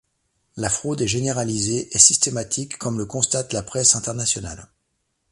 [0.57, 4.67] La fraude est généralisée et systématique comme le constate la presse internationale.